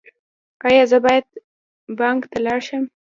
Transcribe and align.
ایا 0.67 0.83
زه 0.91 0.97
باید 1.05 1.27
بانک 1.97 2.21
ته 2.31 2.37
لاړ 2.45 2.59
شم؟ 2.67 2.83